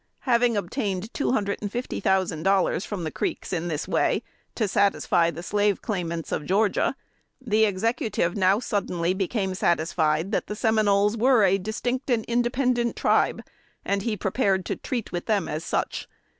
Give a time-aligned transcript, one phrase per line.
[0.21, 4.23] Having obtained two hundred and fifty thousand dollars from the Creeks in this way,
[4.55, 6.95] to satisfy the slave claimants of Georgia,
[7.39, 13.43] the Executive now suddenly became satisfied that the Seminoles were a distinct and independent tribe,
[13.85, 16.07] and he prepared to treat with them as such.